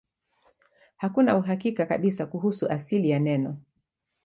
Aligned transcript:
Hakuna 0.97 1.37
uhakika 1.37 1.85
kabisa 1.85 2.25
kuhusu 2.25 2.69
asili 2.69 3.09
ya 3.09 3.19
neno. 3.19 3.57